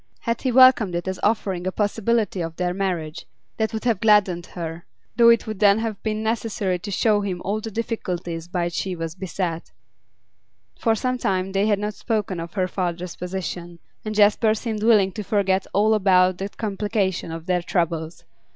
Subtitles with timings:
[0.21, 4.47] Had he welcomed it as offering a possibility of their marriage, that would have gladdened
[4.47, 4.83] her,
[5.15, 8.73] though it would then have been necessary to show him all the difficulties by which
[8.73, 9.71] she was beset;
[10.75, 15.11] for some time they had not spoken of her father's position, and Jasper seemed willing
[15.11, 18.23] to forget all about that complication of their troubles.